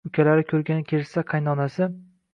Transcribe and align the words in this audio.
Ukalari 0.09 0.45
ko`rgani 0.51 0.87
kelishsa, 0.93 1.25
qaynonasi 1.35 1.91